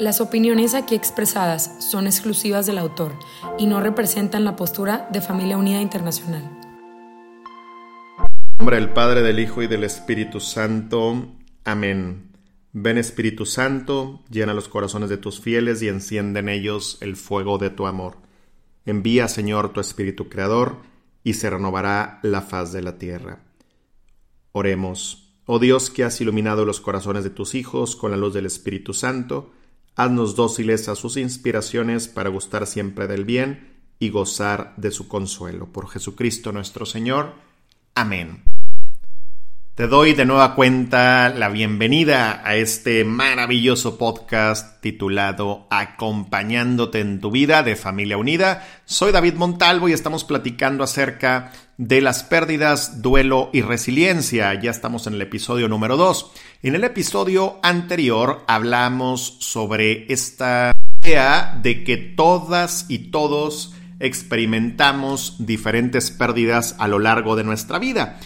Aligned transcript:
Las 0.00 0.22
opiniones 0.22 0.72
aquí 0.72 0.94
expresadas 0.94 1.76
son 1.78 2.06
exclusivas 2.06 2.64
del 2.64 2.78
autor 2.78 3.18
y 3.58 3.66
no 3.66 3.82
representan 3.82 4.46
la 4.46 4.56
postura 4.56 5.06
de 5.12 5.20
Familia 5.20 5.58
Unida 5.58 5.82
Internacional. 5.82 6.42
En 8.18 8.56
nombre 8.56 8.76
del 8.76 8.94
Padre, 8.94 9.20
del 9.20 9.38
Hijo 9.38 9.60
y 9.62 9.66
del 9.66 9.84
Espíritu 9.84 10.40
Santo. 10.40 11.26
Amén. 11.66 12.30
Ven 12.72 12.96
Espíritu 12.96 13.44
Santo, 13.44 14.22
llena 14.30 14.54
los 14.54 14.68
corazones 14.68 15.10
de 15.10 15.18
tus 15.18 15.38
fieles 15.38 15.82
y 15.82 15.88
enciende 15.88 16.40
en 16.40 16.48
ellos 16.48 16.96
el 17.02 17.14
fuego 17.14 17.58
de 17.58 17.68
tu 17.68 17.86
amor. 17.86 18.16
Envía, 18.86 19.28
Señor, 19.28 19.74
tu 19.74 19.80
Espíritu 19.80 20.30
Creador, 20.30 20.78
y 21.24 21.34
se 21.34 21.50
renovará 21.50 22.20
la 22.22 22.40
faz 22.40 22.72
de 22.72 22.80
la 22.80 22.96
tierra. 22.96 23.42
Oremos. 24.52 25.34
Oh 25.44 25.58
Dios 25.58 25.90
que 25.90 26.04
has 26.04 26.18
iluminado 26.22 26.64
los 26.64 26.80
corazones 26.80 27.22
de 27.22 27.28
tus 27.28 27.54
hijos 27.54 27.96
con 27.96 28.10
la 28.12 28.16
luz 28.16 28.32
del 28.32 28.46
Espíritu 28.46 28.94
Santo, 28.94 29.50
haznos 29.96 30.36
dóciles 30.36 30.88
a 30.88 30.94
sus 30.94 31.16
inspiraciones 31.16 32.08
para 32.08 32.30
gustar 32.30 32.66
siempre 32.66 33.06
del 33.06 33.24
bien 33.24 33.78
y 33.98 34.10
gozar 34.10 34.74
de 34.76 34.90
su 34.90 35.08
consuelo. 35.08 35.66
Por 35.66 35.88
Jesucristo 35.88 36.52
nuestro 36.52 36.86
Señor. 36.86 37.34
Amén. 37.94 38.49
Te 39.80 39.86
doy 39.86 40.12
de 40.12 40.26
nueva 40.26 40.54
cuenta 40.54 41.30
la 41.30 41.48
bienvenida 41.48 42.42
a 42.44 42.54
este 42.54 43.02
maravilloso 43.02 43.96
podcast 43.96 44.78
titulado 44.82 45.66
Acompañándote 45.70 47.00
en 47.00 47.18
tu 47.18 47.30
vida 47.30 47.62
de 47.62 47.76
Familia 47.76 48.18
Unida. 48.18 48.68
Soy 48.84 49.10
David 49.10 49.36
Montalvo 49.36 49.88
y 49.88 49.94
estamos 49.94 50.24
platicando 50.24 50.84
acerca 50.84 51.52
de 51.78 52.02
las 52.02 52.24
pérdidas, 52.24 53.00
duelo 53.00 53.48
y 53.54 53.62
resiliencia. 53.62 54.52
Ya 54.60 54.70
estamos 54.70 55.06
en 55.06 55.14
el 55.14 55.22
episodio 55.22 55.66
número 55.66 55.96
2. 55.96 56.30
En 56.62 56.74
el 56.74 56.84
episodio 56.84 57.58
anterior 57.62 58.44
hablamos 58.48 59.38
sobre 59.40 60.12
esta 60.12 60.72
idea 61.02 61.58
de 61.62 61.84
que 61.84 61.96
todas 61.96 62.84
y 62.90 63.10
todos 63.10 63.72
experimentamos 63.98 65.36
diferentes 65.38 66.10
pérdidas 66.10 66.76
a 66.78 66.86
lo 66.86 66.98
largo 66.98 67.34
de 67.34 67.44
nuestra 67.44 67.78
vida. 67.78 68.18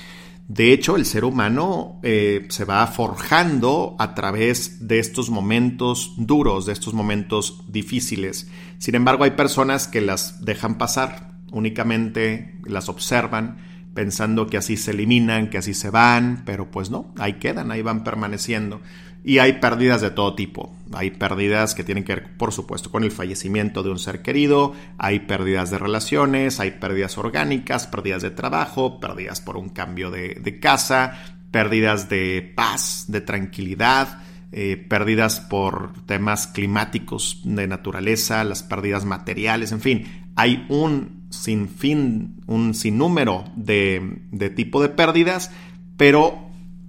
De 0.48 0.72
hecho, 0.72 0.96
el 0.96 1.06
ser 1.06 1.24
humano 1.24 2.00
eh, 2.02 2.46
se 2.50 2.66
va 2.66 2.86
forjando 2.86 3.96
a 3.98 4.14
través 4.14 4.86
de 4.86 4.98
estos 4.98 5.30
momentos 5.30 6.12
duros, 6.18 6.66
de 6.66 6.74
estos 6.74 6.92
momentos 6.92 7.64
difíciles. 7.66 8.50
Sin 8.78 8.94
embargo, 8.94 9.24
hay 9.24 9.30
personas 9.30 9.88
que 9.88 10.02
las 10.02 10.44
dejan 10.44 10.76
pasar, 10.76 11.32
únicamente 11.50 12.60
las 12.66 12.90
observan, 12.90 13.56
pensando 13.94 14.48
que 14.48 14.58
así 14.58 14.76
se 14.76 14.90
eliminan, 14.90 15.48
que 15.48 15.58
así 15.58 15.72
se 15.72 15.88
van, 15.88 16.42
pero 16.44 16.70
pues 16.70 16.90
no, 16.90 17.14
ahí 17.18 17.34
quedan, 17.34 17.70
ahí 17.70 17.80
van 17.80 18.04
permaneciendo. 18.04 18.82
Y 19.26 19.38
hay 19.38 19.54
pérdidas 19.54 20.02
de 20.02 20.10
todo 20.10 20.34
tipo. 20.34 20.76
Hay 20.92 21.10
pérdidas 21.10 21.74
que 21.74 21.82
tienen 21.82 22.04
que 22.04 22.14
ver, 22.14 22.36
por 22.36 22.52
supuesto, 22.52 22.90
con 22.90 23.04
el 23.04 23.10
fallecimiento 23.10 23.82
de 23.82 23.90
un 23.90 23.98
ser 23.98 24.20
querido, 24.20 24.74
hay 24.98 25.20
pérdidas 25.20 25.70
de 25.70 25.78
relaciones, 25.78 26.60
hay 26.60 26.72
pérdidas 26.72 27.16
orgánicas, 27.16 27.86
pérdidas 27.86 28.20
de 28.20 28.30
trabajo, 28.30 29.00
pérdidas 29.00 29.40
por 29.40 29.56
un 29.56 29.70
cambio 29.70 30.10
de, 30.10 30.58
casa, 30.60 31.38
pérdidas 31.50 32.10
de 32.10 32.52
paz, 32.54 33.06
de 33.08 33.22
tranquilidad, 33.22 34.22
eh, 34.52 34.76
pérdidas 34.76 35.40
por 35.40 35.94
temas 36.04 36.46
climáticos 36.46 37.40
de 37.44 37.66
naturaleza, 37.66 38.44
las 38.44 38.62
pérdidas 38.62 39.06
materiales, 39.06 39.72
en 39.72 39.80
fin, 39.80 40.04
hay 40.36 40.66
un 40.68 41.24
sinfín, 41.30 42.42
un 42.46 42.74
sinnúmero 42.74 43.44
de, 43.56 44.20
de 44.30 44.50
tipo 44.50 44.82
de 44.82 44.90
pérdidas, 44.90 45.50
pero 45.96 46.43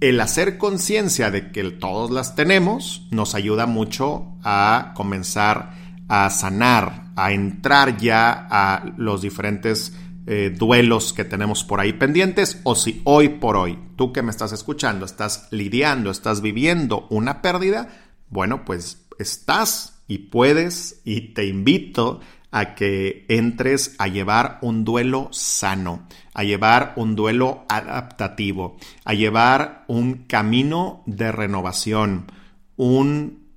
el 0.08 0.20
hacer 0.20 0.58
conciencia 0.58 1.30
de 1.30 1.50
que 1.52 1.64
todos 1.70 2.10
las 2.10 2.34
tenemos 2.34 3.06
nos 3.10 3.34
ayuda 3.34 3.66
mucho 3.66 4.26
a 4.42 4.92
comenzar 4.94 5.86
a 6.08 6.30
sanar, 6.30 7.12
a 7.16 7.32
entrar 7.32 7.96
ya 7.96 8.46
a 8.50 8.84
los 8.96 9.22
diferentes 9.22 9.92
eh, 10.26 10.54
duelos 10.56 11.12
que 11.12 11.24
tenemos 11.24 11.64
por 11.64 11.80
ahí 11.80 11.92
pendientes 11.92 12.60
o 12.64 12.74
si 12.74 13.00
hoy 13.04 13.28
por 13.28 13.56
hoy 13.56 13.78
tú 13.96 14.12
que 14.12 14.22
me 14.22 14.30
estás 14.30 14.52
escuchando 14.52 15.04
estás 15.04 15.48
lidiando, 15.50 16.10
estás 16.10 16.40
viviendo 16.40 17.06
una 17.10 17.42
pérdida, 17.42 17.88
bueno, 18.28 18.64
pues 18.64 19.06
estás 19.18 20.00
y 20.08 20.18
puedes 20.18 21.00
y 21.04 21.32
te 21.32 21.46
invito 21.46 22.20
a 22.56 22.74
que 22.74 23.26
entres 23.28 23.94
a 23.98 24.08
llevar 24.08 24.56
un 24.62 24.82
duelo 24.82 25.28
sano, 25.30 26.08
a 26.32 26.42
llevar 26.42 26.94
un 26.96 27.14
duelo 27.14 27.66
adaptativo, 27.68 28.78
a 29.04 29.12
llevar 29.12 29.84
un 29.88 30.24
camino 30.24 31.02
de 31.04 31.32
renovación, 31.32 32.32
un 32.76 33.50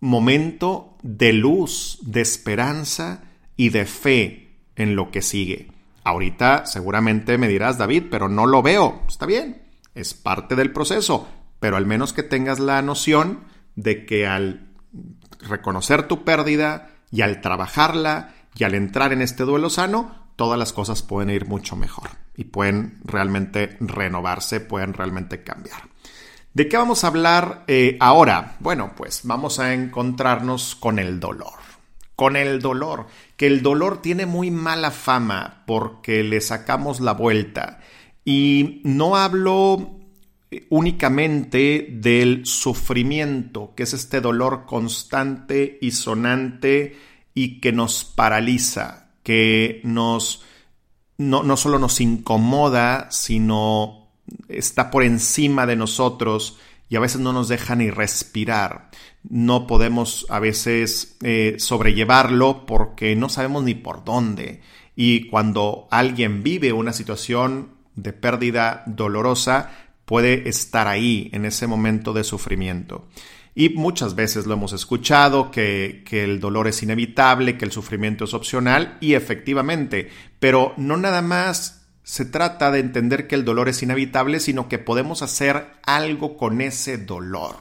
momento 0.00 0.98
de 1.02 1.32
luz, 1.32 1.98
de 2.02 2.20
esperanza 2.20 3.22
y 3.56 3.70
de 3.70 3.86
fe 3.86 4.50
en 4.76 4.96
lo 4.96 5.10
que 5.10 5.22
sigue. 5.22 5.72
Ahorita 6.04 6.66
seguramente 6.66 7.38
me 7.38 7.48
dirás, 7.48 7.78
David, 7.78 8.08
pero 8.10 8.28
no 8.28 8.44
lo 8.44 8.60
veo. 8.60 9.00
Está 9.08 9.24
bien, 9.24 9.62
es 9.94 10.12
parte 10.12 10.56
del 10.56 10.72
proceso, 10.72 11.26
pero 11.58 11.78
al 11.78 11.86
menos 11.86 12.12
que 12.12 12.22
tengas 12.22 12.60
la 12.60 12.82
noción 12.82 13.44
de 13.76 14.04
que 14.04 14.26
al 14.26 14.74
reconocer 15.40 16.06
tu 16.06 16.22
pérdida, 16.22 16.90
y 17.14 17.22
al 17.22 17.40
trabajarla 17.40 18.34
y 18.56 18.64
al 18.64 18.74
entrar 18.74 19.12
en 19.12 19.22
este 19.22 19.44
duelo 19.44 19.70
sano, 19.70 20.26
todas 20.34 20.58
las 20.58 20.72
cosas 20.72 21.02
pueden 21.04 21.30
ir 21.30 21.46
mucho 21.46 21.76
mejor 21.76 22.10
y 22.36 22.42
pueden 22.42 22.98
realmente 23.04 23.76
renovarse, 23.78 24.58
pueden 24.58 24.94
realmente 24.94 25.44
cambiar. 25.44 25.82
¿De 26.54 26.68
qué 26.68 26.76
vamos 26.76 27.04
a 27.04 27.06
hablar 27.06 27.62
eh, 27.68 27.96
ahora? 28.00 28.56
Bueno, 28.58 28.94
pues 28.96 29.20
vamos 29.22 29.60
a 29.60 29.74
encontrarnos 29.74 30.74
con 30.74 30.98
el 30.98 31.20
dolor. 31.20 31.52
Con 32.16 32.34
el 32.34 32.60
dolor, 32.60 33.06
que 33.36 33.46
el 33.46 33.62
dolor 33.62 34.02
tiene 34.02 34.26
muy 34.26 34.50
mala 34.50 34.90
fama 34.90 35.62
porque 35.66 36.24
le 36.24 36.40
sacamos 36.40 36.98
la 36.98 37.12
vuelta. 37.12 37.78
Y 38.24 38.80
no 38.82 39.14
hablo 39.16 39.93
únicamente 40.70 41.88
del 41.90 42.46
sufrimiento, 42.46 43.72
que 43.74 43.84
es 43.84 43.92
este 43.92 44.20
dolor 44.20 44.64
constante 44.66 45.78
y 45.80 45.92
sonante 45.92 46.96
y 47.34 47.60
que 47.60 47.72
nos 47.72 48.04
paraliza, 48.04 49.10
que 49.22 49.80
nos 49.84 50.42
no, 51.16 51.42
no 51.42 51.56
solo 51.56 51.78
nos 51.78 52.00
incomoda, 52.00 53.10
sino 53.10 54.08
está 54.48 54.90
por 54.90 55.04
encima 55.04 55.66
de 55.66 55.76
nosotros 55.76 56.58
y 56.88 56.96
a 56.96 57.00
veces 57.00 57.20
no 57.20 57.32
nos 57.32 57.48
deja 57.48 57.76
ni 57.76 57.90
respirar. 57.90 58.90
No 59.28 59.66
podemos 59.66 60.26
a 60.28 60.38
veces 60.38 61.16
eh, 61.22 61.56
sobrellevarlo 61.58 62.66
porque 62.66 63.16
no 63.16 63.28
sabemos 63.28 63.64
ni 63.64 63.74
por 63.74 64.04
dónde. 64.04 64.60
Y 64.96 65.28
cuando 65.28 65.88
alguien 65.90 66.42
vive 66.42 66.72
una 66.72 66.92
situación 66.92 67.70
de 67.96 68.12
pérdida 68.12 68.82
dolorosa, 68.86 69.70
puede 70.04 70.48
estar 70.48 70.88
ahí 70.88 71.30
en 71.32 71.44
ese 71.44 71.66
momento 71.66 72.12
de 72.12 72.24
sufrimiento. 72.24 73.08
Y 73.54 73.70
muchas 73.70 74.16
veces 74.16 74.46
lo 74.46 74.54
hemos 74.54 74.72
escuchado, 74.72 75.50
que, 75.50 76.02
que, 76.04 76.24
el 76.24 76.40
dolor 76.40 76.66
es 76.66 76.82
inevitable, 76.82 77.56
que 77.56 77.64
el 77.64 77.70
sufrimiento 77.70 78.24
es 78.24 78.34
opcional, 78.34 78.98
y 79.00 79.14
efectivamente, 79.14 80.10
pero 80.40 80.74
no 80.76 80.96
nada 80.96 81.22
más 81.22 81.86
se 82.02 82.24
trata 82.24 82.70
de 82.70 82.80
entender 82.80 83.28
que 83.28 83.36
el 83.36 83.44
dolor 83.44 83.68
es 83.68 83.82
inevitable, 83.82 84.40
sino 84.40 84.68
que 84.68 84.78
podemos 84.78 85.22
hacer 85.22 85.68
algo 85.84 86.36
con 86.36 86.60
ese 86.60 86.98
dolor. 86.98 87.56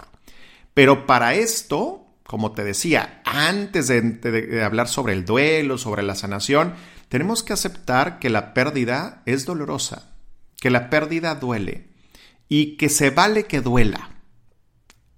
Pero 0.74 1.06
para 1.06 1.36
esto, 1.36 2.08
como 2.24 2.54
te 2.54 2.64
decía, 2.64 3.22
antes 3.24 3.88
de, 3.88 4.02
de 4.02 4.64
hablar 4.64 4.88
sobre 4.88 5.14
el 5.14 5.26
duelo, 5.26 5.78
sobre 5.78 6.02
la 6.02 6.16
sanación, 6.16 6.74
tenemos 7.08 7.44
que 7.44 7.54
aceptar 7.54 8.18
que 8.18 8.32
la 8.32 8.56
pérdida 8.56 9.22
es 9.28 9.46
dolorosa, 9.46 10.12
que 10.60 10.72
la 10.72 10.90
pérdida 10.90 11.36
duele 11.36 11.93
y 12.50 12.78
que 12.78 12.90
se 12.90 13.10
vale 13.10 13.46
que 13.46 13.62
duela. 13.62 14.12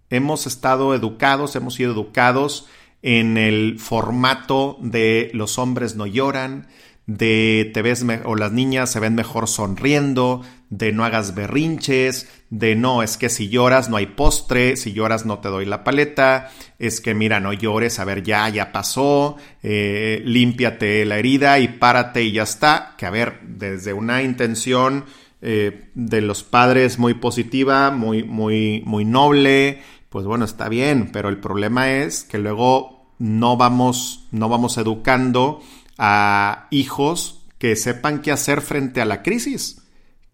Hemos 0.10 0.48
estado 0.48 0.94
educados, 0.94 1.56
hemos 1.56 1.75
sido 1.75 1.92
educados 1.92 2.68
en 3.01 3.38
el 3.38 3.77
formato 3.80 4.77
de 4.81 5.30
los 5.33 5.60
hombres 5.60 5.95
no 5.95 6.07
lloran, 6.07 6.68
de 7.06 7.69
te 7.72 7.83
ves 7.83 8.04
o 8.24 8.36
las 8.36 8.51
niñas 8.51 8.92
se 8.92 9.00
ven 9.00 9.13
mejor 9.13 9.48
sonriendo, 9.48 10.42
de 10.72 10.92
no 10.92 11.06
hagas 11.06 11.36
berrinches, 11.36 12.27
de 12.50 12.75
no, 12.75 13.04
es 13.04 13.18
que 13.18 13.30
si 13.30 13.50
lloras 13.50 13.89
no 13.89 13.98
hay 13.98 14.07
postre, 14.07 14.75
si 14.75 14.94
lloras 14.94 15.25
no 15.25 15.38
te 15.39 15.50
doy 15.50 15.66
la 15.66 15.83
paleta, 15.83 16.51
es 16.80 17.00
que 17.00 17.13
mira, 17.13 17.39
no 17.39 17.54
llores, 17.54 18.00
a 18.00 18.06
ver, 18.06 18.24
ya, 18.24 18.50
ya 18.50 18.72
pasó, 18.72 19.38
eh, 19.62 20.22
límpiate 20.25 21.06
la 21.06 21.19
herida 21.19 21.60
y 21.60 21.68
párate 21.68 22.24
y 22.24 22.31
ya 22.31 22.44
está. 22.44 22.95
Que 22.98 23.06
a 23.06 23.12
ver, 23.12 23.39
desde 23.44 23.94
una 23.94 24.24
intención 24.24 25.06
eh, 25.41 25.89
de 25.93 26.21
los 26.21 26.43
padres 26.43 26.99
muy 26.99 27.15
positiva, 27.15 27.91
muy, 27.91 28.23
muy, 28.23 28.83
muy 28.85 29.05
noble, 29.05 29.81
pues 30.09 30.25
bueno, 30.25 30.45
está 30.45 30.69
bien, 30.69 31.11
pero 31.11 31.29
el 31.29 31.39
problema 31.39 31.91
es 31.91 32.23
que 32.23 32.37
luego 32.37 33.13
no 33.19 33.57
vamos, 33.57 34.27
no 34.31 34.49
vamos 34.49 34.77
educando 34.77 35.61
a 35.97 36.67
hijos 36.71 37.43
que 37.57 37.75
sepan 37.75 38.21
qué 38.21 38.31
hacer 38.31 38.61
frente 38.61 39.01
a 39.01 39.05
la 39.05 39.23
crisis 39.23 39.81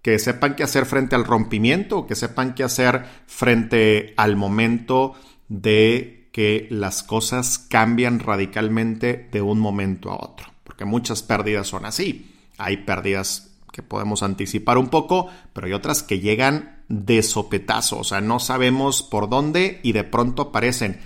que 0.02 0.18
sepan 0.20 0.56
qué 0.56 0.64
hacer 0.64 0.86
frente 0.86 1.16
al 1.16 1.26
rompimiento, 1.26 2.08
que 2.08 2.16
sepan 2.16 2.56
qué 2.56 2.64
hacer 2.64 3.06
frente 3.28 4.14
al 4.18 4.36
momento 4.36 5.14
de 5.48 6.30
que 6.32 6.68
las 6.72 7.04
cosas 7.04 7.60
cambian 7.60 8.20
radicalmente 8.20 9.30
de 9.32 9.42
un 9.42 9.60
momento 9.60 10.12
a 10.12 10.16
otro. 10.16 10.48
Porque 10.64 10.86
muchas 10.86 11.22
pérdidas 11.22 11.68
son 11.68 11.86
así. 11.86 12.34
Hay 12.58 12.78
pérdidas 12.78 13.51
que 13.72 13.84
podemos 13.84 14.24
anticipar 14.24 14.78
un 14.78 14.90
poco, 14.90 15.30
pero 15.54 15.68
hay 15.68 15.74
otras 15.74 16.04
que 16.04 16.20
llegan 16.20 16.84
de 16.90 17.24
sopetazo, 17.24 18.00
o 18.00 18.04
sea, 18.04 18.22
no 18.22 18.40
sabemos 18.40 19.02
por 19.02 19.30
dónde 19.30 19.80
y 19.84 19.94
de 19.94 20.04
pronto 20.04 20.44
aparecen. 20.44 21.00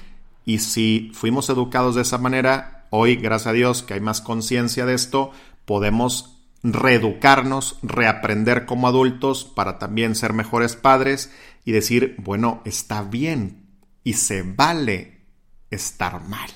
Y 0.45 0.59
si 0.59 1.11
fuimos 1.13 1.49
educados 1.49 1.95
de 1.95 2.01
esa 2.01 2.17
manera, 2.17 2.87
hoy, 2.89 3.15
gracias 3.15 3.47
a 3.47 3.53
Dios, 3.53 3.83
que 3.83 3.95
hay 3.95 4.01
más 4.01 4.21
conciencia 4.21 4.85
de 4.85 4.93
esto, 4.93 5.31
podemos 5.65 6.39
reeducarnos, 6.63 7.77
reaprender 7.83 8.65
como 8.65 8.87
adultos 8.87 9.45
para 9.45 9.77
también 9.77 10.15
ser 10.15 10.33
mejores 10.33 10.75
padres 10.75 11.31
y 11.63 11.71
decir, 11.71 12.15
bueno, 12.17 12.61
está 12.65 13.03
bien 13.03 13.67
y 14.03 14.13
se 14.13 14.41
vale 14.41 15.21
estar 15.69 16.21
mal. 16.27 16.49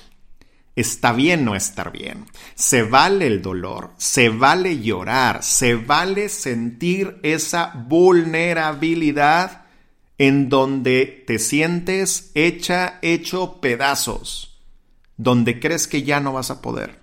Está 0.80 1.12
bien 1.12 1.44
no 1.44 1.54
estar 1.54 1.92
bien. 1.92 2.24
Se 2.54 2.82
vale 2.82 3.26
el 3.26 3.42
dolor, 3.42 3.90
se 3.98 4.30
vale 4.30 4.80
llorar, 4.80 5.42
se 5.42 5.74
vale 5.74 6.30
sentir 6.30 7.20
esa 7.22 7.84
vulnerabilidad 7.86 9.66
en 10.16 10.48
donde 10.48 11.22
te 11.26 11.38
sientes 11.38 12.30
hecha, 12.34 12.98
hecho 13.02 13.60
pedazos, 13.60 14.62
donde 15.18 15.60
crees 15.60 15.86
que 15.86 16.02
ya 16.02 16.18
no 16.18 16.32
vas 16.32 16.50
a 16.50 16.62
poder. 16.62 16.98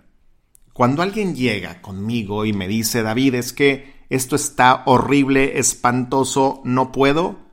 Cuando 0.74 1.04
alguien 1.04 1.36
llega 1.36 1.80
conmigo 1.80 2.46
y 2.46 2.54
me 2.54 2.68
dice, 2.68 3.04
David, 3.04 3.36
es 3.36 3.54
que 3.54 3.94
esto 4.10 4.36
está 4.36 4.82
horrible, 4.88 5.60
espantoso, 5.60 6.62
no 6.64 6.92
puedo, 6.92 7.47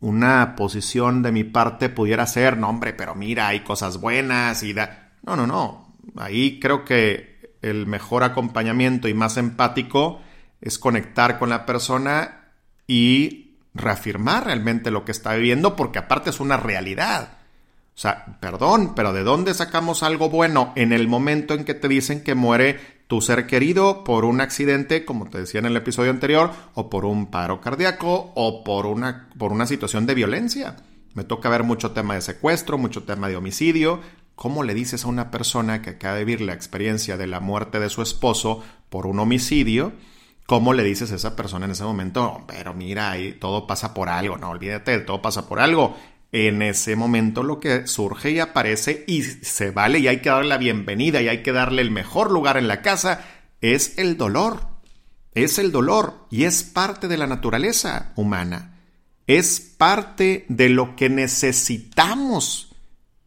una 0.00 0.54
posición 0.56 1.22
de 1.22 1.32
mi 1.32 1.44
parte 1.44 1.88
pudiera 1.88 2.26
ser, 2.26 2.56
no 2.56 2.68
hombre, 2.68 2.92
pero 2.92 3.14
mira, 3.14 3.48
hay 3.48 3.60
cosas 3.60 4.00
buenas 4.00 4.62
y 4.62 4.72
da... 4.72 5.12
No, 5.22 5.36
no, 5.36 5.46
no. 5.46 5.94
Ahí 6.16 6.60
creo 6.60 6.84
que 6.84 7.56
el 7.62 7.86
mejor 7.86 8.22
acompañamiento 8.22 9.08
y 9.08 9.14
más 9.14 9.36
empático 9.36 10.20
es 10.60 10.78
conectar 10.78 11.38
con 11.38 11.48
la 11.48 11.66
persona 11.66 12.52
y 12.86 13.56
reafirmar 13.74 14.46
realmente 14.46 14.90
lo 14.90 15.04
que 15.04 15.12
está 15.12 15.34
viviendo 15.34 15.76
porque 15.76 15.98
aparte 15.98 16.30
es 16.30 16.40
una 16.40 16.56
realidad. 16.56 17.38
O 17.94 17.98
sea, 17.98 18.38
perdón, 18.40 18.94
pero 18.94 19.12
¿de 19.12 19.22
dónde 19.22 19.54
sacamos 19.54 20.02
algo 20.02 20.28
bueno 20.28 20.72
en 20.76 20.92
el 20.92 21.08
momento 21.08 21.54
en 21.54 21.64
que 21.64 21.74
te 21.74 21.88
dicen 21.88 22.22
que 22.22 22.34
muere 22.34 22.95
tu 23.06 23.20
ser 23.20 23.46
querido 23.46 24.04
por 24.04 24.24
un 24.24 24.40
accidente, 24.40 25.04
como 25.04 25.30
te 25.30 25.38
decía 25.38 25.60
en 25.60 25.66
el 25.66 25.76
episodio 25.76 26.10
anterior, 26.10 26.50
o 26.74 26.90
por 26.90 27.04
un 27.04 27.26
paro 27.30 27.60
cardíaco, 27.60 28.32
o 28.34 28.64
por 28.64 28.86
una, 28.86 29.28
por 29.38 29.52
una 29.52 29.66
situación 29.66 30.06
de 30.06 30.14
violencia? 30.14 30.76
Me 31.14 31.24
toca 31.24 31.48
ver 31.48 31.62
mucho 31.62 31.92
tema 31.92 32.14
de 32.14 32.20
secuestro, 32.20 32.78
mucho 32.78 33.04
tema 33.04 33.28
de 33.28 33.36
homicidio. 33.36 34.00
¿Cómo 34.34 34.64
le 34.64 34.74
dices 34.74 35.04
a 35.04 35.08
una 35.08 35.30
persona 35.30 35.80
que 35.80 35.90
acaba 35.90 36.16
de 36.16 36.24
vivir 36.24 36.42
la 36.42 36.52
experiencia 36.52 37.16
de 37.16 37.26
la 37.26 37.40
muerte 37.40 37.80
de 37.80 37.88
su 37.88 38.02
esposo 38.02 38.62
por 38.90 39.06
un 39.06 39.18
homicidio? 39.18 39.92
¿Cómo 40.44 40.74
le 40.74 40.84
dices 40.84 41.10
a 41.12 41.16
esa 41.16 41.34
persona 41.34 41.64
en 41.64 41.72
ese 41.72 41.84
momento? 41.84 42.44
pero 42.46 42.74
mira, 42.74 43.10
ahí 43.10 43.32
todo 43.32 43.66
pasa 43.66 43.94
por 43.94 44.08
algo, 44.08 44.36
no 44.36 44.50
olvídate, 44.50 44.98
todo 45.00 45.22
pasa 45.22 45.48
por 45.48 45.58
algo 45.58 45.96
en 46.36 46.60
ese 46.60 46.96
momento 46.96 47.42
lo 47.42 47.60
que 47.60 47.86
surge 47.86 48.32
y 48.32 48.40
aparece 48.40 49.04
y 49.06 49.22
se 49.22 49.70
vale 49.70 50.00
y 50.00 50.08
hay 50.08 50.20
que 50.20 50.28
darle 50.28 50.48
la 50.48 50.58
bienvenida 50.58 51.22
y 51.22 51.28
hay 51.28 51.42
que 51.42 51.52
darle 51.52 51.80
el 51.80 51.90
mejor 51.90 52.30
lugar 52.30 52.58
en 52.58 52.68
la 52.68 52.82
casa 52.82 53.24
es 53.60 53.98
el 53.98 54.16
dolor. 54.16 54.68
Es 55.32 55.58
el 55.58 55.72
dolor 55.72 56.26
y 56.30 56.44
es 56.44 56.62
parte 56.62 57.08
de 57.08 57.16
la 57.16 57.26
naturaleza 57.26 58.12
humana. 58.16 58.80
Es 59.26 59.60
parte 59.60 60.46
de 60.48 60.68
lo 60.68 60.96
que 60.96 61.08
necesitamos 61.10 62.74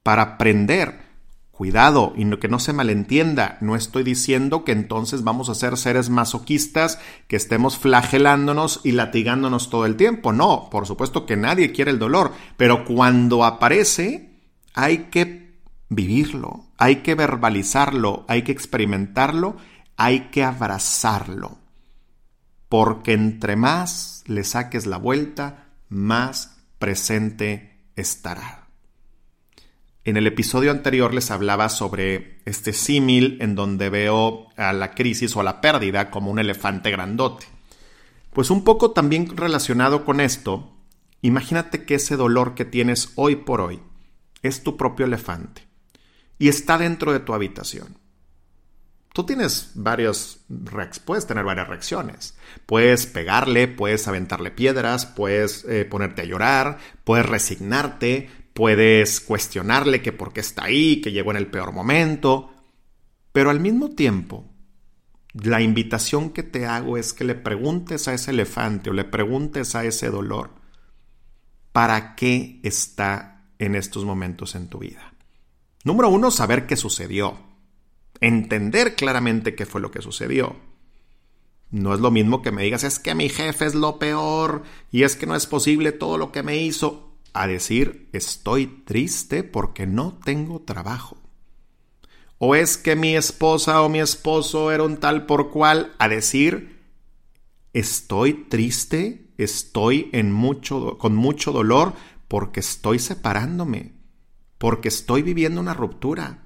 para 0.02 0.22
aprender. 0.22 1.09
Cuidado, 1.60 2.14
y 2.16 2.24
que 2.40 2.48
no 2.48 2.58
se 2.58 2.72
malentienda, 2.72 3.58
no 3.60 3.76
estoy 3.76 4.04
diciendo 4.04 4.64
que 4.64 4.72
entonces 4.72 5.26
vamos 5.26 5.50
a 5.50 5.56
ser 5.56 5.76
seres 5.76 6.10
masoquistas, 6.10 7.00
que 7.28 7.36
estemos 7.36 7.78
flagelándonos 7.78 8.80
y 8.86 8.94
latigándonos 8.94 9.70
todo 9.70 9.86
el 9.86 9.98
tiempo. 9.98 10.32
No, 10.32 10.70
por 10.72 10.88
supuesto 10.88 11.26
que 11.26 11.36
nadie 11.36 11.74
quiere 11.74 11.92
el 11.92 12.00
dolor, 12.00 12.32
pero 12.56 12.86
cuando 12.86 13.44
aparece 13.44 14.40
hay 14.74 15.10
que 15.12 15.60
vivirlo, 15.90 16.64
hay 16.78 17.02
que 17.02 17.14
verbalizarlo, 17.16 18.24
hay 18.30 18.44
que 18.44 18.54
experimentarlo, 18.54 19.58
hay 19.98 20.30
que 20.30 20.46
abrazarlo. 20.46 21.58
Porque 22.70 23.12
entre 23.12 23.58
más 23.58 24.24
le 24.28 24.46
saques 24.46 24.86
la 24.86 24.96
vuelta, 24.96 25.66
más 25.90 26.56
presente 26.78 27.82
estará. 27.98 28.59
En 30.10 30.18
el 30.18 30.26
episodio 30.26 30.72
anterior 30.72 31.14
les 31.14 31.30
hablaba 31.30 31.70
sobre 31.70 32.40
este 32.46 32.74
símil 32.74 33.38
en 33.42 33.54
donde 33.54 33.92
veo 33.92 34.48
a 34.58 34.74
la 34.74 34.96
crisis 34.96 35.36
o 35.36 35.42
a 35.42 35.44
la 35.44 35.62
pérdida 35.62 36.10
como 36.10 36.32
un 36.32 36.40
elefante 36.40 36.90
grandote. 36.90 37.46
Pues 38.34 38.50
un 38.50 38.64
poco 38.64 38.90
también 38.90 39.38
relacionado 39.38 40.06
con 40.06 40.20
esto, 40.20 40.74
imagínate 41.22 41.86
que 41.86 41.94
ese 41.94 42.16
dolor 42.16 42.56
que 42.56 42.66
tienes 42.66 43.12
hoy 43.18 43.36
por 43.36 43.62
hoy 43.62 43.82
es 44.42 44.64
tu 44.64 44.78
propio 44.78 45.06
elefante 45.06 45.68
y 46.40 46.48
está 46.48 46.80
dentro 46.80 47.14
de 47.14 47.20
tu 47.20 47.36
habitación. 47.36 48.00
Tú 49.14 49.26
tienes 49.26 49.74
varios 49.76 50.40
puedes 51.06 51.28
tener 51.28 51.44
varias 51.44 51.68
reacciones. 51.68 52.36
Puedes 52.66 53.06
pegarle, 53.06 53.68
puedes 53.68 54.08
aventarle 54.08 54.50
piedras, 54.50 55.06
puedes 55.06 55.66
eh, 55.66 55.86
ponerte 55.86 56.24
a 56.24 56.26
llorar, 56.26 56.80
puedes 57.04 57.28
resignarte, 57.28 58.30
puedes 58.60 59.22
cuestionarle 59.22 60.02
que 60.02 60.12
por 60.12 60.34
qué 60.34 60.42
está 60.42 60.66
ahí, 60.66 61.00
que 61.00 61.14
llegó 61.14 61.32
en 61.32 61.38
el 61.38 61.48
peor 61.48 61.72
momento, 61.72 62.52
pero 63.32 63.52
al 63.52 63.62
mismo 63.62 63.92
tiempo, 63.92 64.50
la 65.32 65.62
invitación 65.62 66.32
que 66.32 66.44
te 66.44 66.66
hago 66.66 66.98
es 66.98 67.14
que 67.14 67.24
le 67.24 67.36
preguntes 67.36 68.10
a 68.10 68.14
ese 68.14 68.32
elefante 68.32 68.90
o 68.90 68.94
le 68.94 69.06
preguntes 69.06 69.76
a 69.76 69.86
ese 69.86 70.10
dolor, 70.10 70.50
¿para 71.72 72.18
qué 72.18 72.60
está 72.62 73.46
en 73.60 73.76
estos 73.76 74.04
momentos 74.04 74.56
en 74.56 74.68
tu 74.68 74.80
vida? 74.80 75.14
Número 75.86 76.10
uno, 76.10 76.30
saber 76.30 76.68
qué 76.68 76.76
sucedió. 76.76 77.40
Entender 78.20 78.94
claramente 78.96 79.56
qué 79.56 79.66
fue 79.66 79.80
lo 79.80 79.90
que 79.90 80.02
sucedió. 80.02 80.58
No 81.72 81.94
es 81.94 82.02
lo 82.02 82.12
mismo 82.12 82.42
que 82.42 82.52
me 82.52 82.64
digas, 82.64 82.84
es 82.84 83.00
que 83.00 83.16
mi 83.16 83.30
jefe 83.30 83.68
es 83.68 83.76
lo 83.76 84.00
peor 84.00 84.64
y 84.92 85.04
es 85.04 85.16
que 85.16 85.28
no 85.28 85.38
es 85.38 85.48
posible 85.48 85.94
todo 85.94 86.18
lo 86.18 86.34
que 86.34 86.44
me 86.44 86.58
hizo 86.58 87.09
a 87.34 87.48
decir 87.48 88.10
estoy 88.14 88.68
triste 88.86 89.44
porque 89.44 89.88
no 89.88 90.14
tengo 90.24 90.62
trabajo. 90.62 91.18
O 92.38 92.56
es 92.56 92.78
que 92.78 92.96
mi 92.96 93.16
esposa 93.16 93.82
o 93.82 93.90
mi 93.90 94.00
esposo 94.00 94.72
era 94.72 94.84
un 94.84 94.98
tal 94.98 95.26
por 95.26 95.52
cual 95.52 95.94
a 96.00 96.08
decir 96.08 96.80
estoy 97.74 98.34
triste, 98.34 99.34
estoy 99.38 100.10
en 100.14 100.32
mucho, 100.32 100.98
con 100.98 101.16
mucho 101.16 101.52
dolor 101.52 101.94
porque 102.28 102.62
estoy 102.62 103.00
separándome, 103.00 103.94
porque 104.58 104.88
estoy 104.88 105.22
viviendo 105.22 105.60
una 105.60 105.74
ruptura. 105.74 106.44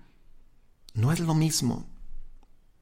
No 0.96 1.12
es 1.12 1.20
lo 1.20 1.36
mismo. 1.36 1.90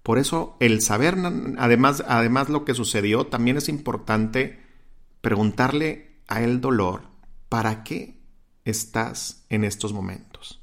Por 0.03 0.17
eso 0.17 0.55
el 0.60 0.81
saber 0.81 1.17
además, 1.58 2.03
además 2.08 2.50
lo 2.50 2.65
que 2.65 2.74
sucedió, 2.74 3.27
también 3.27 3.58
es 3.58 3.70
importante 3.70 4.60
preguntarle 5.22 6.22
a 6.27 6.41
el 6.41 6.62
dolor 6.62 7.11
¿para 7.51 7.84
qué 7.84 8.15
estás 8.63 9.46
en 9.50 9.65
estos 9.65 9.91
momentos? 9.91 10.62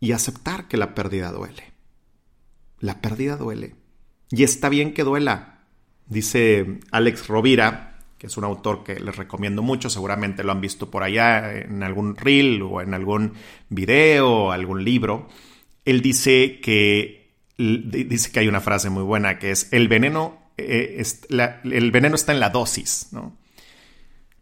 Y 0.00 0.12
aceptar 0.12 0.68
que 0.68 0.78
la 0.78 0.94
pérdida 0.94 1.32
duele. 1.32 1.74
La 2.80 3.02
pérdida 3.02 3.36
duele. 3.36 3.74
Y 4.30 4.42
está 4.42 4.70
bien 4.70 4.94
que 4.94 5.04
duela. 5.04 5.66
Dice 6.06 6.80
Alex 6.92 7.28
Rovira, 7.28 7.98
que 8.16 8.28
es 8.28 8.38
un 8.38 8.44
autor 8.44 8.84
que 8.84 8.98
les 8.98 9.16
recomiendo 9.16 9.60
mucho, 9.60 9.90
seguramente 9.90 10.44
lo 10.44 10.52
han 10.52 10.62
visto 10.62 10.90
por 10.90 11.02
allá 11.02 11.52
en 11.52 11.82
algún 11.82 12.16
reel 12.16 12.62
o 12.62 12.80
en 12.80 12.94
algún 12.94 13.34
video 13.68 14.46
o 14.46 14.50
algún 14.50 14.82
libro. 14.82 15.28
Él 15.84 16.00
dice 16.00 16.58
que 16.62 17.34
dice 17.58 18.32
que 18.32 18.40
hay 18.40 18.48
una 18.48 18.62
frase 18.62 18.88
muy 18.88 19.02
buena 19.02 19.38
que 19.38 19.50
es 19.50 19.70
el 19.74 19.88
veneno 19.88 20.38
eh, 20.56 21.04
el 21.64 21.90
veneno 21.90 22.14
está 22.14 22.32
en 22.32 22.40
la 22.40 22.48
dosis, 22.48 23.08
¿no? 23.12 23.43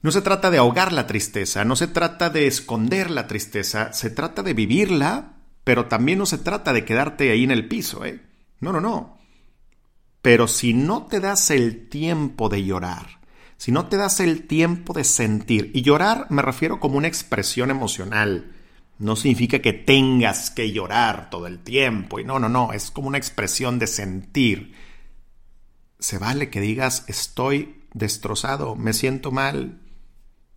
No 0.02 0.10
se 0.10 0.20
trata 0.20 0.50
de 0.50 0.58
ahogar 0.58 0.92
la 0.92 1.06
tristeza, 1.06 1.64
no 1.64 1.76
se 1.76 1.86
trata 1.86 2.28
de 2.28 2.48
esconder 2.48 3.08
la 3.10 3.28
tristeza, 3.28 3.92
se 3.92 4.10
trata 4.10 4.42
de 4.42 4.52
vivirla, 4.52 5.36
pero 5.62 5.86
también 5.86 6.18
no 6.18 6.26
se 6.26 6.38
trata 6.38 6.72
de 6.72 6.84
quedarte 6.84 7.30
ahí 7.30 7.44
en 7.44 7.52
el 7.52 7.68
piso, 7.68 8.04
¿eh? 8.04 8.20
No, 8.58 8.72
no, 8.72 8.80
no. 8.80 9.18
Pero 10.20 10.48
si 10.48 10.74
no 10.74 11.06
te 11.06 11.20
das 11.20 11.50
el 11.50 11.88
tiempo 11.88 12.48
de 12.48 12.64
llorar, 12.64 13.20
si 13.56 13.70
no 13.70 13.86
te 13.86 13.96
das 13.96 14.18
el 14.18 14.48
tiempo 14.48 14.92
de 14.92 15.04
sentir, 15.04 15.70
y 15.72 15.82
llorar 15.82 16.26
me 16.30 16.42
refiero 16.42 16.80
como 16.80 16.98
una 16.98 17.06
expresión 17.06 17.70
emocional, 17.70 18.56
no 18.98 19.14
significa 19.14 19.60
que 19.60 19.72
tengas 19.72 20.50
que 20.50 20.72
llorar 20.72 21.30
todo 21.30 21.46
el 21.46 21.60
tiempo, 21.60 22.18
y 22.18 22.24
no, 22.24 22.40
no, 22.40 22.48
no, 22.48 22.72
es 22.72 22.90
como 22.90 23.06
una 23.06 23.18
expresión 23.18 23.78
de 23.78 23.86
sentir. 23.86 24.74
Se 26.00 26.18
vale 26.18 26.50
que 26.50 26.60
digas 26.60 27.04
estoy 27.06 27.84
destrozado, 27.94 28.74
me 28.74 28.92
siento 28.92 29.30
mal, 29.30 29.81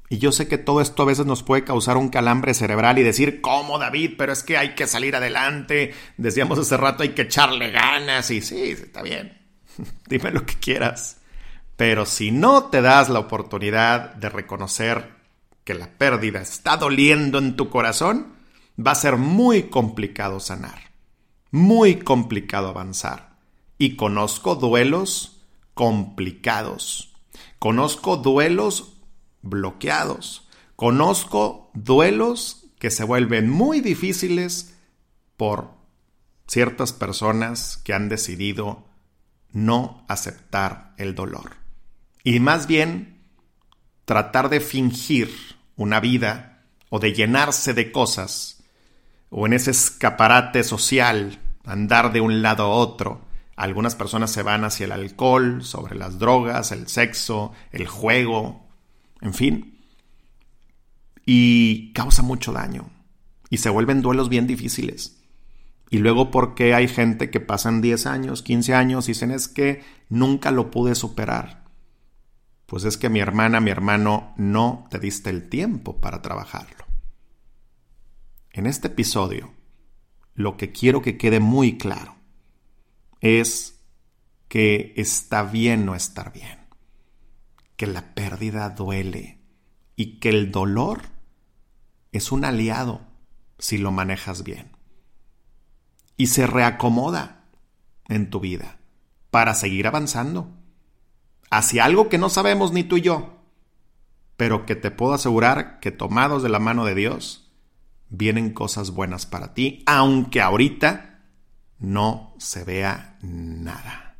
y 0.09 0.19
yo 0.19 0.31
sé 0.31 0.47
que 0.47 0.57
todo 0.57 0.81
esto 0.81 1.03
a 1.03 1.07
veces 1.07 1.25
nos 1.25 1.41
puede 1.41 1.63
causar 1.63 1.97
un 1.97 2.09
calambre 2.09 2.53
cerebral 2.53 2.99
y 2.99 3.03
decir, 3.03 3.41
¿cómo 3.41 3.79
David? 3.79 4.13
Pero 4.17 4.33
es 4.33 4.43
que 4.43 4.57
hay 4.57 4.75
que 4.75 4.85
salir 4.85 5.15
adelante. 5.15 5.95
Decíamos 6.17 6.59
hace 6.59 6.77
rato, 6.77 7.03
hay 7.03 7.09
que 7.09 7.23
echarle 7.23 7.71
ganas. 7.71 8.29
Y 8.29 8.41
sí, 8.41 8.71
está 8.71 9.01
bien. 9.01 9.41
Dime 10.07 10.31
lo 10.31 10.45
que 10.45 10.55
quieras. 10.55 11.17
Pero 11.75 12.05
si 12.05 12.31
no 12.31 12.65
te 12.65 12.81
das 12.81 13.09
la 13.09 13.19
oportunidad 13.19 14.13
de 14.15 14.29
reconocer 14.29 15.09
que 15.63 15.73
la 15.73 15.87
pérdida 15.87 16.39
está 16.39 16.77
doliendo 16.77 17.39
en 17.39 17.55
tu 17.55 17.69
corazón, 17.71 18.35
va 18.79 18.91
a 18.91 18.95
ser 18.95 19.17
muy 19.17 19.63
complicado 19.63 20.39
sanar. 20.39 20.91
Muy 21.49 21.95
complicado 21.95 22.69
avanzar. 22.69 23.37
Y 23.79 23.95
conozco 23.95 24.55
duelos 24.55 25.41
complicados. 25.73 27.13
Conozco 27.57 28.17
duelos 28.17 28.94
bloqueados. 29.45 30.49
Conozco 30.75 31.71
duelos 31.73 32.65
que 32.79 32.91
se 32.91 33.05
vuelven 33.05 33.49
muy 33.49 33.79
difíciles 33.79 34.75
por 35.37 35.71
ciertas 36.47 36.91
personas 36.91 37.77
que 37.77 37.93
han 37.93 38.09
decidido 38.09 38.85
no 39.51 40.03
aceptar 40.07 40.93
el 40.97 41.15
dolor. 41.15 41.55
Y 42.23 42.39
más 42.39 42.67
bien 42.67 43.23
tratar 44.03 44.49
de 44.49 44.59
fingir 44.59 45.31
una 45.75 45.99
vida 45.99 46.63
o 46.89 46.99
de 46.99 47.13
llenarse 47.13 47.73
de 47.73 47.91
cosas 47.91 48.63
o 49.29 49.45
en 49.45 49.53
ese 49.53 49.71
escaparate 49.71 50.63
social 50.63 51.39
andar 51.65 52.11
de 52.11 52.21
un 52.21 52.41
lado 52.41 52.63
a 52.63 52.69
otro. 52.69 53.21
Algunas 53.55 53.95
personas 53.95 54.31
se 54.31 54.43
van 54.43 54.65
hacia 54.65 54.85
el 54.85 54.91
alcohol, 54.91 55.63
sobre 55.63 55.95
las 55.95 56.19
drogas, 56.19 56.71
el 56.71 56.87
sexo, 56.87 57.53
el 57.71 57.87
juego, 57.87 58.64
en 59.25 59.33
fin. 59.33 59.79
Y 61.25 61.91
causa 61.93 62.21
mucho 62.21 62.53
daño. 62.53 62.91
Y 63.49 63.57
se 63.57 63.69
vuelven 63.71 64.03
duelos 64.03 64.29
bien 64.29 64.45
difíciles. 64.45 65.19
Y 65.89 65.97
luego, 65.97 66.29
¿por 66.29 66.53
qué 66.53 66.75
hay 66.75 66.87
gente 66.87 67.31
que 67.31 67.39
pasan 67.39 67.81
10 67.81 68.05
años, 68.05 68.43
15 68.43 68.75
años 68.75 69.07
y 69.07 69.11
dicen 69.11 69.31
es 69.31 69.47
que 69.47 69.83
nunca 70.09 70.51
lo 70.51 70.69
pude 70.69 70.93
superar? 70.93 71.65
Pues 72.67 72.83
es 72.83 72.97
que 72.97 73.09
mi 73.09 73.19
hermana, 73.19 73.59
mi 73.59 73.71
hermano, 73.71 74.33
no 74.37 74.87
te 74.91 74.99
diste 74.99 75.31
el 75.31 75.49
tiempo 75.49 75.99
para 75.99 76.21
trabajarlo. 76.21 76.85
En 78.51 78.67
este 78.67 78.87
episodio, 78.87 79.53
lo 80.35 80.55
que 80.55 80.71
quiero 80.71 81.01
que 81.01 81.17
quede 81.17 81.39
muy 81.39 81.77
claro 81.77 82.15
es 83.21 83.81
que 84.47 84.93
está 84.97 85.43
bien 85.43 85.85
no 85.85 85.95
estar 85.95 86.31
bien 86.31 86.64
que 87.75 87.87
la 87.87 88.13
pérdida 88.13 88.69
duele 88.69 89.39
y 89.95 90.19
que 90.19 90.29
el 90.29 90.51
dolor 90.51 91.01
es 92.11 92.31
un 92.31 92.45
aliado 92.45 93.01
si 93.57 93.77
lo 93.77 93.91
manejas 93.91 94.43
bien. 94.43 94.71
Y 96.17 96.27
se 96.27 96.47
reacomoda 96.47 97.45
en 98.07 98.29
tu 98.29 98.39
vida 98.39 98.77
para 99.31 99.53
seguir 99.53 99.87
avanzando 99.87 100.49
hacia 101.49 101.85
algo 101.85 102.09
que 102.09 102.17
no 102.17 102.29
sabemos 102.29 102.71
ni 102.71 102.83
tú 102.83 102.97
y 102.97 103.01
yo, 103.01 103.43
pero 104.37 104.65
que 104.65 104.75
te 104.75 104.91
puedo 104.91 105.13
asegurar 105.13 105.79
que 105.79 105.91
tomados 105.91 106.43
de 106.43 106.49
la 106.49 106.59
mano 106.59 106.85
de 106.85 106.95
Dios, 106.95 107.45
vienen 108.09 108.51
cosas 108.53 108.91
buenas 108.91 109.25
para 109.25 109.53
ti, 109.53 109.83
aunque 109.85 110.41
ahorita 110.41 111.23
no 111.79 112.33
se 112.37 112.63
vea 112.63 113.17
nada. 113.21 114.17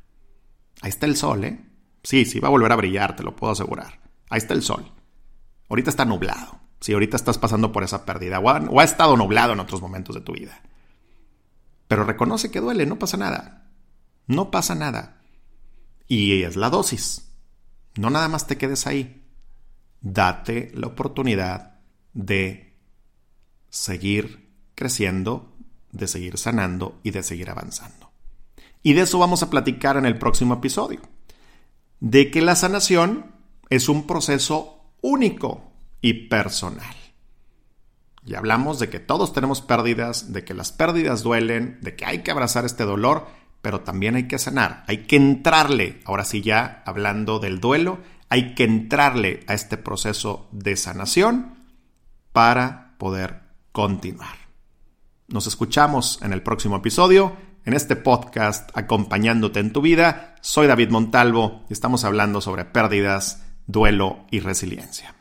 Ahí 0.81 0.89
está 0.89 1.05
el 1.05 1.15
sol, 1.15 1.45
¿eh? 1.45 1.59
Sí, 2.05 2.23
sí 2.25 2.39
va 2.39 2.49
a 2.49 2.51
volver 2.51 2.71
a 2.71 2.75
brillar, 2.75 3.15
te 3.15 3.23
lo 3.23 3.35
puedo 3.35 3.53
asegurar. 3.53 3.99
Ahí 4.29 4.37
está 4.37 4.53
el 4.53 4.61
sol. 4.61 4.91
Ahorita 5.69 5.89
está 5.89 6.05
nublado. 6.05 6.59
Sí, 6.79 6.93
ahorita 6.93 7.17
estás 7.17 7.39
pasando 7.39 7.71
por 7.71 7.83
esa 7.83 8.05
pérdida. 8.05 8.39
O 8.39 8.79
ha, 8.79 8.83
estado 8.83 9.17
nublado 9.17 9.53
en 9.53 9.59
otros 9.59 9.81
momentos 9.81 10.13
de 10.13 10.21
tu 10.21 10.33
vida. 10.33 10.61
Pero 11.87 12.03
reconoce 12.03 12.51
que 12.51 12.61
duele, 12.61 12.85
no 12.85 12.99
pasa 12.99 13.17
nada. 13.17 13.71
No 14.27 14.51
pasa 14.51 14.75
nada. 14.75 15.23
Y 16.07 16.43
es 16.43 16.55
la 16.55 16.69
dosis. 16.69 17.27
No 17.95 18.11
nada 18.11 18.29
más 18.29 18.45
te 18.45 18.59
quedes 18.59 18.85
ahí. 18.85 19.25
Date 20.01 20.71
la 20.75 20.85
oportunidad 20.85 21.79
de 22.13 22.77
seguir 23.71 24.51
creciendo, 24.75 25.55
de 25.91 26.07
seguir 26.07 26.37
sanando 26.37 26.99
y 27.01 27.09
de 27.09 27.23
seguir 27.23 27.49
avanzando. 27.49 28.11
Y 28.83 28.93
de 28.93 29.01
eso 29.01 29.17
vamos 29.17 29.41
a 29.41 29.49
platicar 29.49 29.97
en 29.97 30.05
el 30.05 30.19
próximo 30.19 30.53
episodio 30.53 31.14
de 31.99 32.31
que 32.31 32.41
la 32.41 32.55
sanación 32.55 33.31
es 33.69 33.89
un 33.89 34.07
proceso 34.07 34.91
único 35.01 35.71
y 36.01 36.27
personal. 36.27 36.95
Ya 38.23 38.39
hablamos 38.39 38.79
de 38.79 38.89
que 38.89 38.99
todos 38.99 39.33
tenemos 39.33 39.61
pérdidas, 39.61 40.33
de 40.33 40.43
que 40.43 40.55
las 40.55 40.71
pérdidas 40.71 41.21
duelen, 41.21 41.77
de 41.81 41.95
que 41.95 42.05
hay 42.05 42.23
que 42.23 42.31
abrazar 42.31 42.65
este 42.65 42.83
dolor, 42.83 43.27
pero 43.61 43.81
también 43.81 44.15
hay 44.15 44.27
que 44.27 44.39
sanar, 44.39 44.83
hay 44.87 45.05
que 45.05 45.15
entrarle, 45.15 46.01
ahora 46.05 46.25
sí 46.25 46.41
ya 46.41 46.83
hablando 46.85 47.39
del 47.39 47.59
duelo, 47.59 47.99
hay 48.29 48.55
que 48.55 48.63
entrarle 48.63 49.43
a 49.47 49.53
este 49.53 49.77
proceso 49.77 50.49
de 50.51 50.75
sanación 50.75 51.55
para 52.31 52.95
poder 52.97 53.41
continuar. 53.71 54.37
Nos 55.27 55.47
escuchamos 55.47 56.19
en 56.21 56.33
el 56.33 56.41
próximo 56.41 56.77
episodio 56.77 57.35
en 57.65 57.73
este 57.73 57.95
podcast 57.95 58.69
acompañándote 58.77 59.59
en 59.59 59.73
tu 59.73 59.81
vida. 59.81 60.35
Soy 60.41 60.67
David 60.67 60.89
Montalvo 60.89 61.65
y 61.69 61.73
estamos 61.73 62.05
hablando 62.05 62.39
sobre 62.39 62.65
pérdidas, 62.65 63.43
duelo 63.67 64.25
y 64.31 64.39
resiliencia. 64.39 65.14